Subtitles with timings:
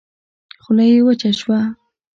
[0.63, 1.59] خوله يې وچه شوه.